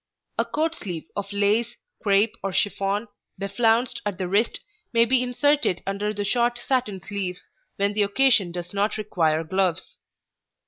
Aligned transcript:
A 0.39 0.45
coat 0.45 0.73
sleeve 0.73 1.03
of 1.15 1.31
lace, 1.31 1.75
crêpe, 2.03 2.33
or 2.41 2.51
chiffon, 2.51 3.07
beflounced 3.39 4.01
at 4.03 4.17
the 4.17 4.27
wrist, 4.27 4.59
may 4.91 5.05
be 5.05 5.21
inserted 5.21 5.83
under 5.85 6.11
the 6.11 6.25
short 6.25 6.57
satin 6.57 7.03
sleeves 7.03 7.47
when 7.75 7.93
the 7.93 8.01
occasion 8.01 8.51
does 8.51 8.73
not 8.73 8.97
require 8.97 9.43
gloves. 9.43 9.99